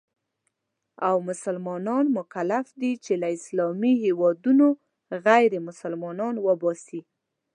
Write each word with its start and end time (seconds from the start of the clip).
او 1.07 1.15
مسلمانان 1.29 2.05
مکلف 2.17 2.65
دي 2.81 2.93
چې 3.05 3.13
له 3.21 3.27
اسلامي 3.37 3.93
هېوادونو 4.05 4.67
غیرمسلمانان 5.25 6.35
وباسي. 6.45 7.01